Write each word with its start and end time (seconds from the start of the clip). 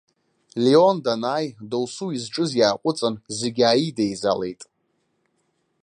Леон 0.63 0.97
данааи, 1.05 1.47
дасу 1.69 2.07
изҿыз 2.15 2.51
иааҟәыҵын, 2.59 3.15
зегь 3.37 3.61
ааидеизалеит. 3.67 4.61